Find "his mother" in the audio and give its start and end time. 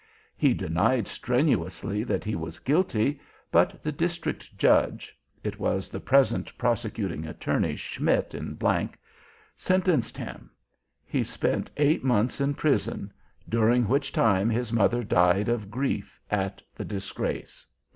14.49-15.03